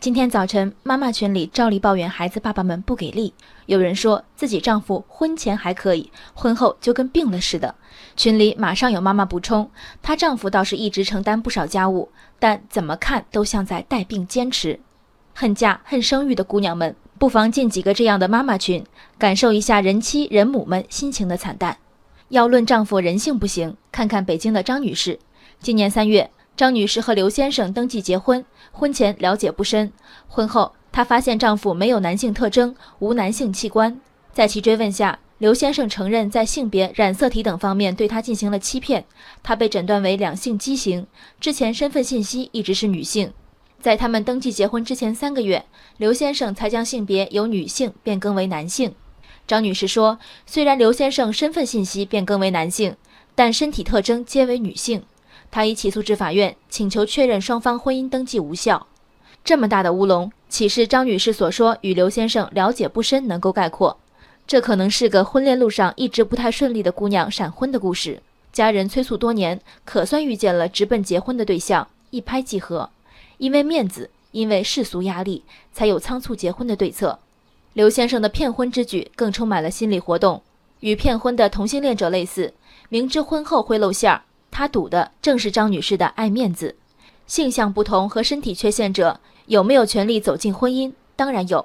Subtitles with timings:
[0.00, 3.34] 今天早晨，妈妈群里照例抱怨孩子爸爸们不给力。
[3.66, 7.74] 有人说自己丈夫婚前还可以，婚后就跟病了似的。
[8.16, 12.08] 群里马上有妈妈补充，她丈夫倒是一直承担不少家务，
[12.38, 14.80] 但怎么看都像在带病坚持。
[15.34, 18.82] 恨嫁恨生育的姑娘们，不妨进几个这样的妈妈群，
[19.18, 21.76] 感受一下人妻人母们心情的惨淡。
[22.30, 25.18] 要论丈夫人性不行，看看北京的张女士。
[25.60, 26.30] 今年三月。
[26.60, 29.90] 张女士和刘先生登记结婚，婚前了解不深。
[30.28, 33.98] 婚后，她发现丈夫没有男性特征，无男性器官。
[34.34, 39.06] 在其追问下，刘先生承认在性别、染色体等方面对她进行了欺骗。
[39.42, 41.06] 她被诊断为两性畸形，
[41.40, 43.32] 之前身份信息一直是女性。
[43.80, 45.64] 在他们登记结婚之前三个月，
[45.96, 48.94] 刘先生才将性别由女性变更为男性。
[49.46, 52.94] 张女士说，虽然刘先生身份信息变更为男性，
[53.34, 55.02] 但身体特征皆为女性。
[55.50, 58.86] 她已起诉至法院，请求确认双方婚姻登记无效。
[59.44, 63.96] 这么大的乌龙，岂是张女士所说与刘先生了解不深能够概括？
[64.46, 68.20] 这可能是个婚恋路上一直不太顺利的姑娘闪婚的故事。
[68.52, 72.90] 家人催促多年，可算遇见了直奔结婚的对象，一拍即合。
[73.38, 77.18] 因为面子，因为世俗压力，才有仓促结婚的对策。
[77.72, 80.42] 刘先生的骗婚之举更充满了心理活动，
[80.80, 82.52] 与骗婚的同性恋者类似，
[82.88, 84.22] 明知婚后会露馅儿。
[84.60, 86.76] 他赌的正是张女士的爱面子。
[87.26, 90.92] 性向不同和身体缺陷者有没有权利走进婚姻？
[91.16, 91.64] 当然有。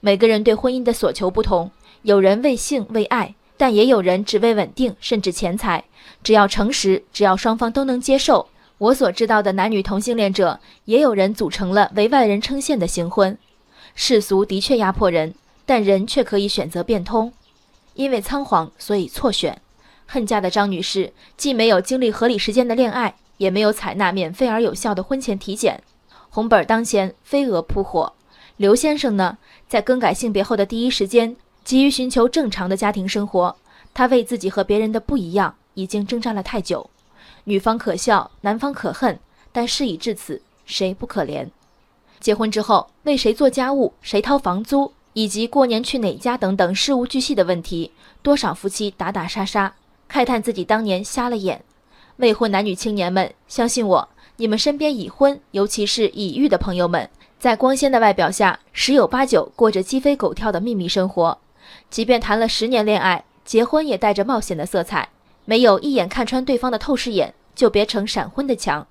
[0.00, 1.70] 每个人对婚姻的所求不同，
[2.02, 5.84] 有人为性为爱，但也有人只为稳定甚至钱财。
[6.24, 8.48] 只要诚实，只要双方都能接受。
[8.78, 13.38] 我所知道的男女同性恋者，也有人组成了为外人称羡的行婚。
[13.94, 15.32] 世俗的确压迫人，
[15.64, 17.32] 但人却可以选择变通。
[17.94, 19.62] 因为仓皇，所以错选。
[20.12, 25.82] 恨嫁的张女士既没有经历合理时间的恋爱，也没有采纳免费而有效的婚前体检。
[26.28, 28.12] 红本儿当先，飞蛾扑火。
[28.58, 33.56] 刘先生呢，在更改性别后的第一时间，急于寻求正常的家庭生活。
[33.94, 36.90] 他为自己和别人的不一样，已经挣扎了太久。
[37.44, 39.18] 女方可笑，男方可恨，
[39.50, 41.48] 但事已至此，谁不可怜？
[42.20, 49.74] 结婚之后，为谁做家务，谁掏房租，以及过年去哪家等等事无巨细的问题，多少夫妻打打杀杀。
[50.12, 51.64] 慨叹自己当年瞎了眼，
[52.16, 54.06] 未婚男女青年们，相信我，
[54.36, 57.08] 你们身边已婚，尤其是已育的朋友们，
[57.38, 61.38] 在光鲜的外表下，十有八九过着鸡飞狗跳的秘密生活。
[61.88, 65.08] 即便谈了十年恋爱，结婚也带着冒险的色彩。
[65.46, 68.86] 没有一眼看穿对方的透视眼，就别逞闪婚的强，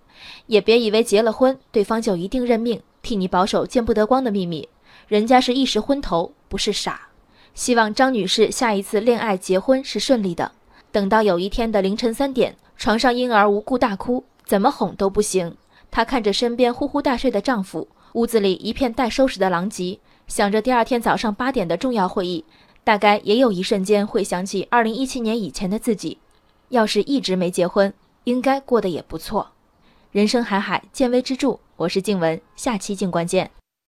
[0.48, 4.68] 也别以为结了婚，对方就一定认命，替你保守见不得光的秘密。
[5.08, 7.10] 人家是一时昏头，不是傻。
[7.54, 10.54] 希望张女士下一次恋爱结婚是顺利的。
[10.92, 15.56] 等到有一天的凌晨三点，床上婴儿无故大哭，怎么哄都不行。
[15.90, 22.44] 她看着身边呼呼大睡的丈夫，屋子里一片待收拾的狼藉，想着第二天早上八点的重要会议，
[22.84, 26.18] 大概也有一瞬间会想起二零一七年以前的自己。
[26.70, 27.94] 要是一直没结婚，
[28.26, 29.52] 应该过得也不错。
[30.12, 31.60] 人生海海，见微知著。
[31.78, 33.61] 我是静文，下期静观见。